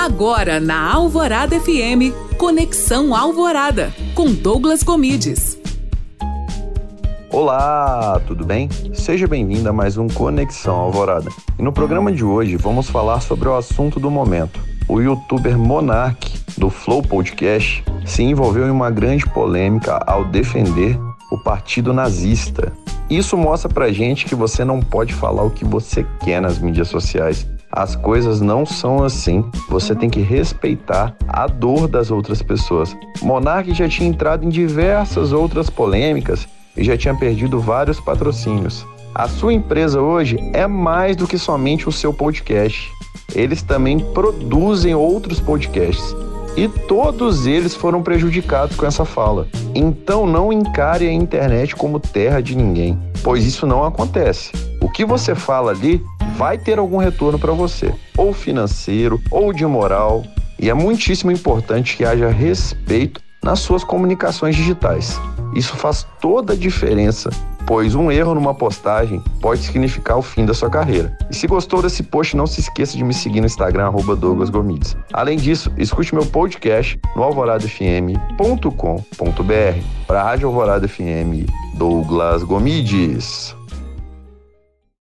[0.00, 5.58] Agora na Alvorada FM, Conexão Alvorada, com Douglas Comides.
[7.30, 8.70] Olá, tudo bem?
[8.94, 11.28] Seja bem-vindo a mais um Conexão Alvorada.
[11.58, 14.58] E no programa de hoje vamos falar sobre o assunto do momento.
[14.88, 20.98] O youtuber Monark, do Flow Podcast, se envolveu em uma grande polêmica ao defender
[21.30, 22.72] o partido nazista.
[23.10, 26.88] Isso mostra pra gente que você não pode falar o que você quer nas mídias
[26.88, 27.46] sociais.
[27.72, 29.44] As coisas não são assim.
[29.68, 32.96] Você tem que respeitar a dor das outras pessoas.
[33.22, 38.84] Monark já tinha entrado em diversas outras polêmicas e já tinha perdido vários patrocínios.
[39.14, 42.90] A sua empresa hoje é mais do que somente o seu podcast.
[43.34, 46.14] Eles também produzem outros podcasts
[46.56, 49.46] e todos eles foram prejudicados com essa fala.
[49.74, 54.52] Então não encare a internet como terra de ninguém, pois isso não acontece.
[54.80, 56.02] O que você fala ali
[56.40, 60.24] vai ter algum retorno para você, ou financeiro, ou de moral,
[60.58, 65.20] e é muitíssimo importante que haja respeito nas suas comunicações digitais.
[65.54, 67.28] Isso faz toda a diferença,
[67.66, 71.14] pois um erro numa postagem pode significar o fim da sua carreira.
[71.30, 74.96] E se gostou desse post, não se esqueça de me seguir no Instagram, Douglas Gomides.
[75.12, 81.44] Além disso, escute meu podcast no alvoradafm.com.br para a Rádio Alvorada FM
[81.74, 83.59] Douglas Gomides.